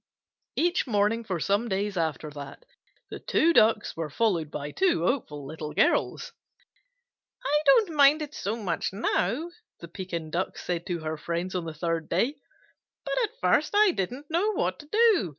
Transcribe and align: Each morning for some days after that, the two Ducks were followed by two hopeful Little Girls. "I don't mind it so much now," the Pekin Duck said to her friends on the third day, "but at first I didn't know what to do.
Each 0.55 0.87
morning 0.87 1.23
for 1.23 1.39
some 1.39 1.67
days 1.69 1.95
after 1.95 2.31
that, 2.31 2.65
the 3.11 3.19
two 3.19 3.53
Ducks 3.53 3.95
were 3.95 4.09
followed 4.09 4.49
by 4.49 4.71
two 4.71 5.05
hopeful 5.05 5.45
Little 5.45 5.73
Girls. 5.73 6.33
"I 7.45 7.61
don't 7.67 7.91
mind 7.91 8.23
it 8.23 8.33
so 8.33 8.55
much 8.55 8.91
now," 8.91 9.51
the 9.79 9.87
Pekin 9.87 10.31
Duck 10.31 10.57
said 10.57 10.87
to 10.87 11.01
her 11.01 11.17
friends 11.17 11.53
on 11.53 11.65
the 11.65 11.73
third 11.75 12.09
day, 12.09 12.37
"but 13.05 13.21
at 13.25 13.39
first 13.41 13.75
I 13.75 13.91
didn't 13.91 14.31
know 14.31 14.53
what 14.55 14.79
to 14.79 14.87
do. 14.87 15.29